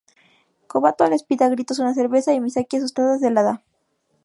Kobato 0.69 1.05
le 1.07 1.17
pide 1.27 1.43
a 1.45 1.53
gritos 1.53 1.77
una 1.77 1.93
cerveza 1.99 2.33
y 2.33 2.41
Misaki 2.41 2.75
asustada 2.77 3.19
se 3.21 3.29
la 3.29 3.43
da. 3.47 3.55